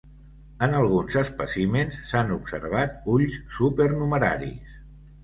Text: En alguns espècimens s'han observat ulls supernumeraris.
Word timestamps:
En 0.67 0.71
alguns 0.77 1.17
espècimens 1.19 1.99
s'han 2.11 2.33
observat 2.37 2.97
ulls 3.17 3.37
supernumeraris. 3.59 4.73